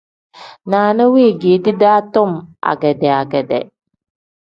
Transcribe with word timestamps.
Naana 0.69 1.03
weegedi 1.13 1.71
daa 1.81 1.99
tom 2.13 2.31
agedaa-gedaa. 2.71 3.65